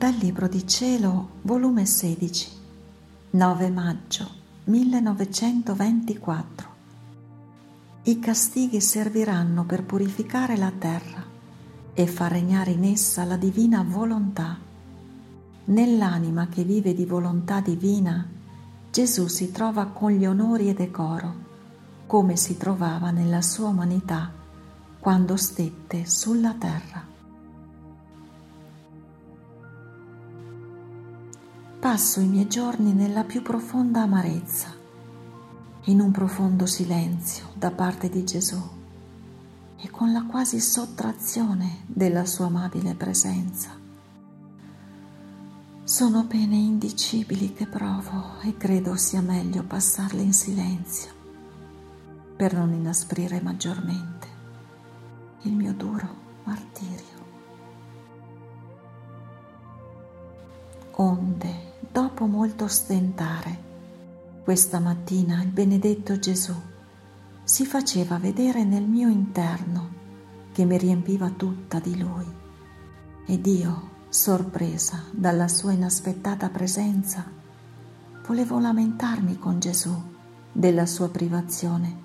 Dal 0.00 0.14
Libro 0.14 0.48
di 0.48 0.66
Cielo, 0.66 1.28
volume 1.42 1.84
16, 1.84 2.48
9 3.32 3.68
maggio 3.68 4.30
1924. 4.64 6.68
I 8.04 8.18
castighi 8.18 8.80
serviranno 8.80 9.64
per 9.64 9.84
purificare 9.84 10.56
la 10.56 10.72
terra 10.72 11.22
e 11.92 12.06
far 12.06 12.32
regnare 12.32 12.70
in 12.70 12.84
essa 12.84 13.24
la 13.24 13.36
divina 13.36 13.84
volontà. 13.86 14.56
Nell'anima 15.66 16.48
che 16.48 16.64
vive 16.64 16.94
di 16.94 17.04
volontà 17.04 17.60
divina, 17.60 18.26
Gesù 18.90 19.26
si 19.26 19.52
trova 19.52 19.84
con 19.88 20.12
gli 20.12 20.24
onori 20.24 20.70
e 20.70 20.72
decoro, 20.72 21.34
come 22.06 22.38
si 22.38 22.56
trovava 22.56 23.10
nella 23.10 23.42
sua 23.42 23.68
umanità 23.68 24.32
quando 24.98 25.36
stette 25.36 26.06
sulla 26.06 26.54
terra. 26.54 27.09
Passo 31.80 32.20
i 32.20 32.26
miei 32.26 32.46
giorni 32.46 32.92
nella 32.92 33.24
più 33.24 33.40
profonda 33.40 34.02
amarezza, 34.02 34.68
in 35.84 36.00
un 36.00 36.10
profondo 36.10 36.66
silenzio 36.66 37.46
da 37.54 37.70
parte 37.70 38.10
di 38.10 38.22
Gesù 38.22 38.60
e 39.78 39.88
con 39.88 40.12
la 40.12 40.24
quasi 40.24 40.60
sottrazione 40.60 41.78
della 41.86 42.26
sua 42.26 42.46
amabile 42.46 42.94
presenza. 42.94 43.70
Sono 45.82 46.26
pene 46.26 46.56
indicibili 46.56 47.54
che 47.54 47.66
provo 47.66 48.40
e 48.42 48.58
credo 48.58 48.94
sia 48.96 49.22
meglio 49.22 49.62
passarle 49.62 50.20
in 50.20 50.34
silenzio 50.34 51.10
per 52.36 52.52
non 52.52 52.74
inasprire 52.74 53.40
maggiormente 53.40 54.28
il 55.44 55.54
mio 55.54 55.72
duro 55.72 56.08
martirio. 56.44 57.08
Onde, 60.96 61.59
dopo 62.20 62.26
molto 62.26 62.68
stentare, 62.68 63.58
questa 64.44 64.78
mattina 64.78 65.42
il 65.42 65.48
benedetto 65.48 66.18
Gesù 66.18 66.54
si 67.44 67.64
faceva 67.64 68.18
vedere 68.18 68.62
nel 68.62 68.82
mio 68.82 69.08
interno 69.08 69.88
che 70.52 70.66
mi 70.66 70.76
riempiva 70.76 71.30
tutta 71.30 71.78
di 71.78 71.98
Lui. 71.98 72.26
Ed 73.24 73.46
io, 73.46 73.88
sorpresa 74.10 75.04
dalla 75.12 75.48
sua 75.48 75.72
inaspettata 75.72 76.50
presenza, 76.50 77.24
volevo 78.26 78.58
lamentarmi 78.58 79.38
con 79.38 79.58
Gesù 79.58 79.90
della 80.52 80.84
sua 80.84 81.08
privazione, 81.08 81.96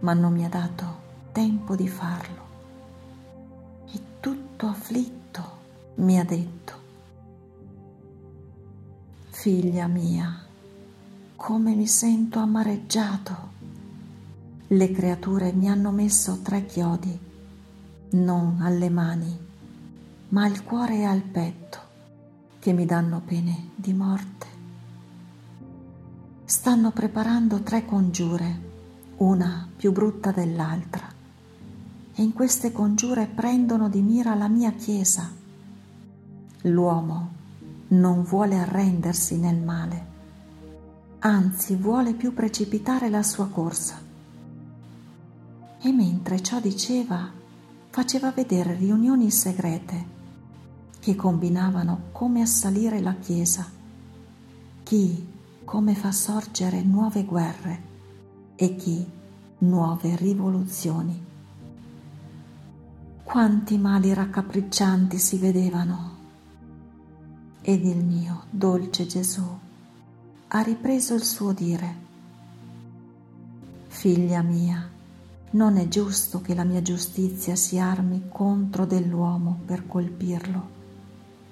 ma 0.00 0.12
non 0.12 0.34
mi 0.34 0.44
ha 0.44 0.50
dato 0.50 1.00
tempo 1.32 1.74
di 1.74 1.88
farlo. 1.88 2.44
E 3.90 3.98
tutto 4.20 4.66
afflitto 4.66 5.58
mi 5.94 6.18
ha 6.18 6.24
detto, 6.24 6.85
figlia 9.38 9.86
mia, 9.86 10.34
come 11.36 11.74
mi 11.74 11.86
sento 11.86 12.38
amareggiato. 12.38 13.36
Le 14.68 14.90
creature 14.90 15.52
mi 15.52 15.68
hanno 15.68 15.90
messo 15.90 16.40
tre 16.42 16.64
chiodi, 16.64 17.16
non 18.12 18.56
alle 18.62 18.88
mani, 18.88 19.38
ma 20.30 20.44
al 20.44 20.64
cuore 20.64 21.00
e 21.00 21.04
al 21.04 21.20
petto, 21.20 21.78
che 22.58 22.72
mi 22.72 22.86
danno 22.86 23.20
pene 23.24 23.68
di 23.76 23.92
morte. 23.92 24.46
Stanno 26.46 26.90
preparando 26.90 27.60
tre 27.60 27.84
congiure, 27.84 28.60
una 29.18 29.68
più 29.76 29.92
brutta 29.92 30.32
dell'altra 30.32 31.06
e 32.14 32.22
in 32.22 32.32
queste 32.32 32.72
congiure 32.72 33.26
prendono 33.26 33.90
di 33.90 34.00
mira 34.00 34.34
la 34.34 34.48
mia 34.48 34.72
Chiesa. 34.72 35.30
L'uomo 36.62 37.35
non 37.88 38.22
vuole 38.22 38.58
arrendersi 38.58 39.36
nel 39.38 39.56
male, 39.56 40.06
anzi 41.20 41.76
vuole 41.76 42.14
più 42.14 42.34
precipitare 42.34 43.08
la 43.08 43.22
sua 43.22 43.48
corsa. 43.48 44.00
E 45.80 45.92
mentre 45.92 46.42
ciò 46.42 46.60
diceva, 46.60 47.30
faceva 47.90 48.30
vedere 48.32 48.74
riunioni 48.74 49.30
segrete 49.30 50.14
che 50.98 51.14
combinavano 51.14 52.08
come 52.12 52.42
assalire 52.42 53.00
la 53.00 53.14
Chiesa, 53.14 53.66
chi 54.82 55.26
come 55.64 55.94
fa 55.94 56.12
sorgere 56.12 56.82
nuove 56.82 57.24
guerre 57.24 57.82
e 58.56 58.76
chi 58.76 59.04
nuove 59.58 60.16
rivoluzioni 60.16 61.26
quanti 63.26 63.76
mali 63.76 64.14
raccapriccianti 64.14 65.18
si 65.18 65.36
vedevano. 65.36 66.15
Ed 67.68 67.84
il 67.84 67.96
mio 67.96 68.44
dolce 68.48 69.06
Gesù 69.06 69.42
ha 70.46 70.60
ripreso 70.60 71.14
il 71.14 71.24
suo 71.24 71.50
dire. 71.50 71.94
Figlia 73.88 74.40
mia, 74.40 74.88
non 75.50 75.76
è 75.76 75.88
giusto 75.88 76.40
che 76.40 76.54
la 76.54 76.62
mia 76.62 76.80
giustizia 76.80 77.56
si 77.56 77.76
armi 77.80 78.26
contro 78.28 78.86
dell'uomo 78.86 79.58
per 79.66 79.84
colpirlo 79.88 80.68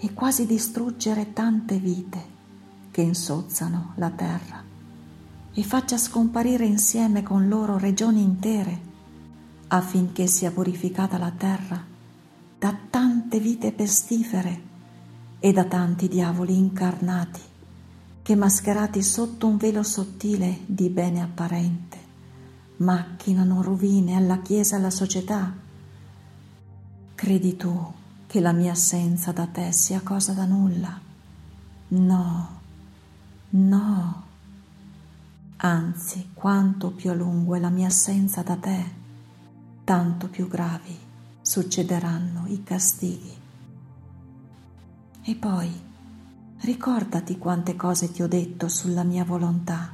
e 0.00 0.12
quasi 0.12 0.44
distruggere 0.44 1.32
tante 1.32 1.78
vite 1.78 2.22
che 2.90 3.00
insozzano 3.00 3.94
la 3.94 4.10
terra 4.10 4.62
e 5.50 5.62
faccia 5.62 5.96
scomparire 5.96 6.66
insieme 6.66 7.22
con 7.22 7.48
loro 7.48 7.78
regioni 7.78 8.20
intere 8.20 8.80
affinché 9.68 10.26
sia 10.26 10.50
purificata 10.50 11.16
la 11.16 11.32
terra 11.34 11.82
da 12.58 12.76
tante 12.90 13.40
vite 13.40 13.72
pestifere 13.72 14.71
e 15.44 15.52
da 15.52 15.64
tanti 15.64 16.06
diavoli 16.06 16.56
incarnati 16.56 17.40
che 18.22 18.36
mascherati 18.36 19.02
sotto 19.02 19.48
un 19.48 19.56
velo 19.56 19.82
sottile 19.82 20.60
di 20.66 20.88
bene 20.88 21.20
apparente 21.20 21.98
macchinano 22.76 23.60
rovine 23.60 24.14
alla 24.14 24.38
Chiesa 24.38 24.76
e 24.76 24.78
alla 24.78 24.90
società. 24.90 25.52
Credi 27.16 27.56
tu 27.56 27.92
che 28.28 28.38
la 28.38 28.52
mia 28.52 28.70
assenza 28.70 29.32
da 29.32 29.46
te 29.46 29.72
sia 29.72 30.00
cosa 30.00 30.32
da 30.32 30.44
nulla? 30.44 30.96
No, 31.88 32.60
no. 33.50 34.22
Anzi, 35.56 36.28
quanto 36.34 36.92
più 36.92 37.10
a 37.10 37.14
lungo 37.14 37.56
è 37.56 37.58
la 37.58 37.68
mia 37.68 37.88
assenza 37.88 38.42
da 38.42 38.54
te, 38.54 38.84
tanto 39.82 40.28
più 40.28 40.46
gravi 40.46 40.96
succederanno 41.40 42.44
i 42.46 42.62
castighi. 42.62 43.41
E 45.24 45.36
poi 45.36 45.70
ricordati 46.62 47.38
quante 47.38 47.76
cose 47.76 48.10
ti 48.10 48.22
ho 48.22 48.26
detto 48.26 48.66
sulla 48.66 49.04
mia 49.04 49.24
volontà, 49.24 49.92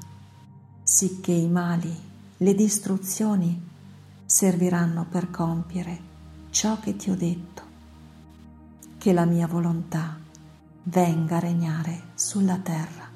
sicché 0.83 1.33
i 1.33 1.49
mali, 1.49 1.95
le 2.39 2.55
distruzioni 2.55 3.61
serviranno 4.25 5.05
per 5.07 5.31
compiere 5.31 6.01
ciò 6.49 6.81
che 6.81 6.97
ti 6.97 7.11
ho 7.11 7.15
detto, 7.15 7.63
che 8.97 9.13
la 9.13 9.27
mia 9.27 9.47
volontà 9.47 10.19
venga 10.85 11.37
a 11.37 11.41
regnare 11.41 12.05
sulla 12.15 12.57
terra, 12.57 13.07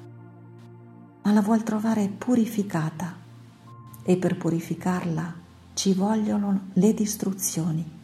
ma 1.23 1.31
la 1.31 1.41
vuol 1.41 1.63
trovare 1.63 2.09
purificata 2.09 3.15
e 4.03 4.17
per 4.17 4.37
purificarla 4.37 5.33
ci 5.73 5.95
vogliono 5.95 6.67
le 6.73 6.93
distruzioni. 6.93 8.01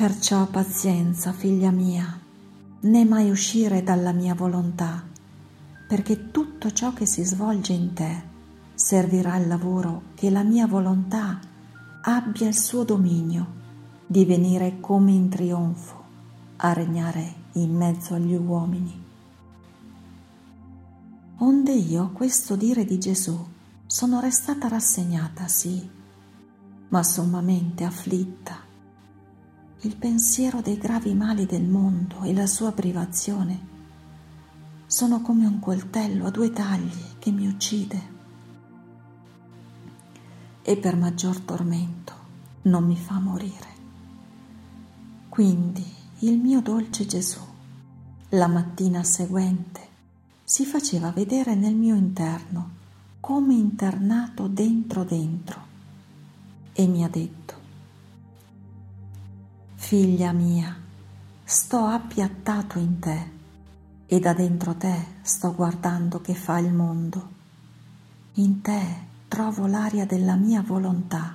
Perciò 0.00 0.46
pazienza, 0.46 1.30
figlia 1.30 1.70
mia, 1.70 2.18
né 2.80 3.04
mai 3.04 3.28
uscire 3.28 3.82
dalla 3.82 4.12
mia 4.12 4.34
volontà, 4.34 5.04
perché 5.86 6.30
tutto 6.30 6.72
ciò 6.72 6.94
che 6.94 7.04
si 7.04 7.22
svolge 7.22 7.74
in 7.74 7.92
te 7.92 8.22
servirà 8.72 9.34
al 9.34 9.46
lavoro 9.46 10.04
che 10.14 10.30
la 10.30 10.42
mia 10.42 10.66
volontà 10.66 11.38
abbia 12.00 12.48
il 12.48 12.56
suo 12.56 12.82
dominio 12.82 13.46
di 14.06 14.24
venire 14.24 14.80
come 14.80 15.12
in 15.12 15.28
trionfo 15.28 16.02
a 16.56 16.72
regnare 16.72 17.34
in 17.56 17.76
mezzo 17.76 18.14
agli 18.14 18.36
uomini. 18.36 19.04
Onde 21.40 21.72
io 21.72 22.08
questo 22.12 22.56
dire 22.56 22.86
di 22.86 22.98
Gesù 22.98 23.38
sono 23.84 24.18
restata 24.18 24.66
rassegnata, 24.66 25.46
sì, 25.46 25.86
ma 26.88 27.02
sommamente 27.02 27.84
afflitta. 27.84 28.68
Il 29.82 29.96
pensiero 29.96 30.60
dei 30.60 30.76
gravi 30.76 31.14
mali 31.14 31.46
del 31.46 31.64
mondo 31.64 32.20
e 32.22 32.34
la 32.34 32.46
sua 32.46 32.70
privazione 32.70 33.68
sono 34.84 35.22
come 35.22 35.46
un 35.46 35.58
coltello 35.58 36.26
a 36.26 36.30
due 36.30 36.50
tagli 36.50 37.14
che 37.18 37.30
mi 37.30 37.46
uccide. 37.46 38.18
E 40.60 40.76
per 40.76 40.96
maggior 40.96 41.38
tormento 41.40 42.12
non 42.62 42.84
mi 42.84 42.96
fa 42.96 43.18
morire. 43.20 43.68
Quindi 45.30 45.86
il 46.18 46.36
mio 46.36 46.60
dolce 46.60 47.06
Gesù, 47.06 47.40
la 48.30 48.48
mattina 48.48 49.02
seguente, 49.02 49.80
si 50.44 50.66
faceva 50.66 51.10
vedere 51.10 51.54
nel 51.54 51.74
mio 51.74 51.94
interno 51.94 52.70
come 53.20 53.54
internato 53.54 54.46
dentro 54.46 55.04
dentro 55.04 55.68
e 56.74 56.86
mi 56.86 57.02
ha 57.02 57.08
detto, 57.08 57.59
figlia 59.90 60.30
mia, 60.30 60.72
sto 61.42 61.78
appiattato 61.78 62.78
in 62.78 63.00
te 63.00 63.30
e 64.06 64.20
da 64.20 64.32
dentro 64.32 64.76
te 64.76 65.04
sto 65.22 65.52
guardando 65.52 66.20
che 66.20 66.32
fa 66.32 66.58
il 66.58 66.72
mondo. 66.72 67.28
In 68.34 68.60
te 68.60 68.82
trovo 69.26 69.66
l'aria 69.66 70.06
della 70.06 70.36
mia 70.36 70.62
volontà 70.62 71.34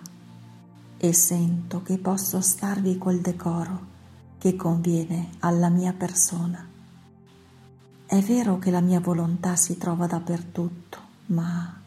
e 0.96 1.14
sento 1.14 1.82
che 1.82 1.98
posso 1.98 2.40
starvi 2.40 2.98
col 2.98 3.20
decoro 3.20 3.88
che 4.38 4.56
conviene 4.56 5.32
alla 5.40 5.68
mia 5.68 5.92
persona. 5.92 6.66
È 8.06 8.20
vero 8.22 8.58
che 8.58 8.72
la 8.72 8.80
mia 8.80 9.02
volontà 9.02 9.58
si 9.58 9.78
trova 9.78 10.08
dappertutto, 10.08 11.00
ma 11.26 11.78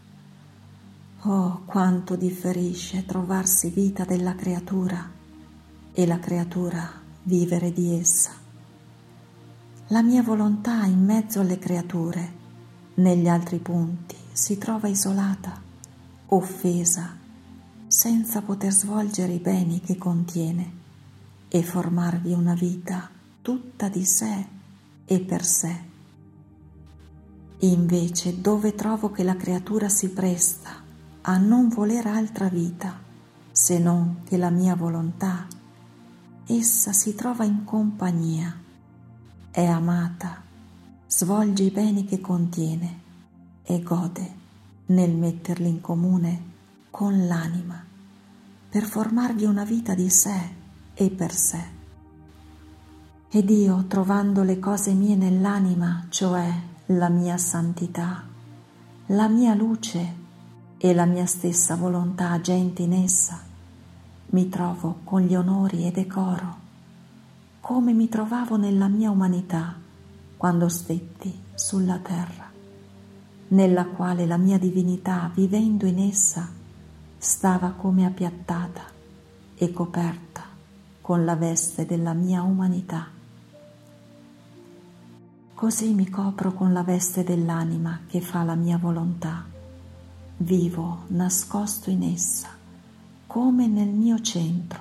oh 1.22 1.62
quanto 1.64 2.14
differisce 2.14 3.06
trovarsi 3.06 3.70
vita 3.70 4.04
della 4.04 4.34
creatura 4.34 5.16
e 5.98 6.06
la 6.06 6.20
creatura 6.20 6.88
vivere 7.24 7.72
di 7.72 7.98
essa. 7.98 8.30
La 9.88 10.00
mia 10.00 10.22
volontà 10.22 10.84
in 10.84 11.04
mezzo 11.04 11.40
alle 11.40 11.58
creature, 11.58 12.32
negli 12.94 13.26
altri 13.26 13.58
punti, 13.58 14.14
si 14.30 14.58
trova 14.58 14.86
isolata, 14.86 15.60
offesa, 16.26 17.16
senza 17.88 18.42
poter 18.42 18.70
svolgere 18.70 19.32
i 19.32 19.40
beni 19.40 19.80
che 19.80 19.96
contiene 19.96 20.72
e 21.48 21.64
formarvi 21.64 22.32
una 22.32 22.54
vita 22.54 23.10
tutta 23.42 23.88
di 23.88 24.04
sé 24.04 24.46
e 25.04 25.18
per 25.18 25.44
sé. 25.44 25.80
Invece 27.58 28.40
dove 28.40 28.76
trovo 28.76 29.10
che 29.10 29.24
la 29.24 29.34
creatura 29.34 29.88
si 29.88 30.10
presta 30.10 30.70
a 31.22 31.38
non 31.38 31.68
voler 31.68 32.06
altra 32.06 32.48
vita 32.48 32.96
se 33.50 33.80
non 33.80 34.20
che 34.22 34.36
la 34.36 34.50
mia 34.50 34.76
volontà, 34.76 35.48
essa 36.50 36.92
si 36.94 37.14
trova 37.14 37.44
in 37.44 37.64
compagnia, 37.64 38.56
è 39.50 39.64
amata, 39.66 40.42
svolge 41.06 41.64
i 41.64 41.70
beni 41.70 42.06
che 42.06 42.22
contiene 42.22 43.00
e 43.62 43.82
gode 43.82 44.34
nel 44.86 45.14
metterli 45.14 45.68
in 45.68 45.82
comune 45.82 46.42
con 46.90 47.26
l'anima 47.26 47.84
per 48.70 48.84
formarvi 48.84 49.44
una 49.44 49.64
vita 49.64 49.94
di 49.94 50.08
sé 50.08 50.54
e 50.94 51.10
per 51.10 51.34
sé. 51.34 51.76
Ed 53.30 53.50
io, 53.50 53.84
trovando 53.86 54.42
le 54.42 54.58
cose 54.58 54.94
mie 54.94 55.16
nell'anima, 55.16 56.06
cioè 56.08 56.50
la 56.86 57.10
mia 57.10 57.36
santità, 57.36 58.24
la 59.08 59.28
mia 59.28 59.54
luce 59.54 60.14
e 60.78 60.94
la 60.94 61.04
mia 61.04 61.26
stessa 61.26 61.76
volontà 61.76 62.30
agente 62.30 62.82
in 62.82 62.94
essa, 62.94 63.47
mi 64.30 64.48
trovo 64.48 65.00
con 65.04 65.22
gli 65.22 65.34
onori 65.34 65.86
e 65.86 65.90
decoro, 65.90 66.56
come 67.60 67.92
mi 67.92 68.08
trovavo 68.08 68.56
nella 68.56 68.88
mia 68.88 69.10
umanità 69.10 69.74
quando 70.36 70.68
stetti 70.68 71.42
sulla 71.54 71.98
terra, 71.98 72.50
nella 73.48 73.86
quale 73.86 74.26
la 74.26 74.36
mia 74.36 74.58
divinità, 74.58 75.30
vivendo 75.34 75.86
in 75.86 75.98
essa, 75.98 76.48
stava 77.16 77.70
come 77.70 78.06
appiattata 78.06 78.82
e 79.56 79.72
coperta 79.72 80.44
con 81.00 81.24
la 81.24 81.34
veste 81.34 81.86
della 81.86 82.12
mia 82.12 82.42
umanità. 82.42 83.06
Così 85.54 85.94
mi 85.94 86.08
copro 86.08 86.52
con 86.52 86.72
la 86.72 86.82
veste 86.82 87.24
dell'anima 87.24 88.00
che 88.06 88.20
fa 88.20 88.44
la 88.44 88.54
mia 88.54 88.78
volontà. 88.78 89.44
Vivo 90.36 91.04
nascosto 91.08 91.90
in 91.90 92.04
essa, 92.04 92.57
come 93.28 93.68
nel 93.68 93.90
mio 93.90 94.20
centro, 94.20 94.80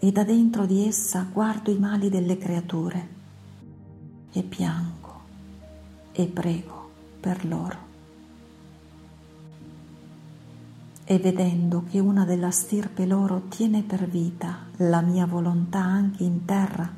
e 0.00 0.10
da 0.10 0.24
dentro 0.24 0.66
di 0.66 0.84
essa 0.84 1.28
guardo 1.32 1.70
i 1.70 1.78
mali 1.78 2.08
delle 2.08 2.36
creature 2.36 3.08
e 4.32 4.42
piango 4.42 5.20
e 6.10 6.26
prego 6.26 6.90
per 7.20 7.46
loro. 7.46 7.86
e 11.08 11.20
vedendo 11.20 11.84
che 11.88 12.00
una 12.00 12.24
della 12.24 12.50
stirpe 12.50 13.06
loro 13.06 13.42
tiene 13.48 13.84
per 13.84 14.08
vita 14.08 14.66
la 14.78 15.00
mia 15.02 15.24
volontà 15.24 15.78
anche 15.78 16.24
in 16.24 16.44
terra, 16.44 16.92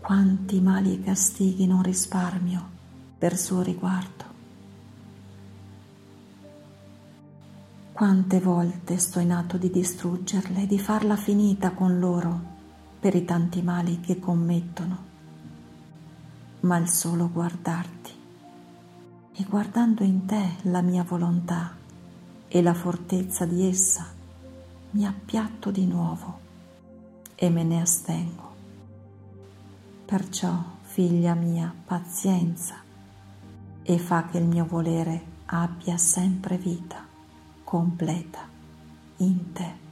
quanti 0.00 0.58
mali 0.62 0.94
e 0.94 1.02
castighi 1.02 1.66
non 1.66 1.82
risparmio 1.82 2.66
per 3.18 3.36
suo 3.36 3.60
riguardo. 3.60 4.27
Quante 7.98 8.38
volte 8.38 8.96
sto 8.96 9.18
in 9.18 9.32
atto 9.32 9.56
di 9.56 9.72
distruggerle 9.72 10.62
e 10.62 10.66
di 10.68 10.78
farla 10.78 11.16
finita 11.16 11.72
con 11.72 11.98
loro 11.98 12.40
per 13.00 13.16
i 13.16 13.24
tanti 13.24 13.60
mali 13.60 13.98
che 13.98 14.20
commettono, 14.20 14.98
ma 16.60 16.76
il 16.76 16.88
solo 16.88 17.28
guardarti 17.28 18.12
e 19.32 19.44
guardando 19.48 20.04
in 20.04 20.26
te 20.26 20.58
la 20.70 20.80
mia 20.80 21.02
volontà 21.02 21.74
e 22.46 22.62
la 22.62 22.72
fortezza 22.72 23.44
di 23.46 23.66
essa, 23.66 24.06
mi 24.92 25.04
appiatto 25.04 25.72
di 25.72 25.84
nuovo 25.84 26.38
e 27.34 27.50
me 27.50 27.64
ne 27.64 27.80
astengo. 27.80 28.54
Perciò, 30.04 30.54
figlia 30.82 31.34
mia, 31.34 31.74
pazienza 31.84 32.76
e 33.82 33.98
fa 33.98 34.26
che 34.26 34.38
il 34.38 34.46
mio 34.46 34.66
volere 34.66 35.20
abbia 35.46 35.98
sempre 35.98 36.56
vita 36.58 37.07
completa 37.68 38.48
in 39.18 39.52
te. 39.52 39.87